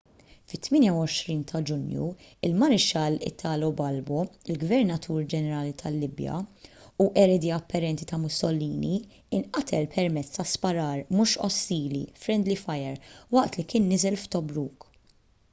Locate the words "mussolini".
8.25-8.95